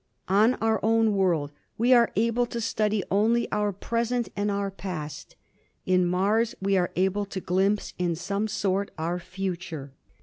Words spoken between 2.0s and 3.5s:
able to study only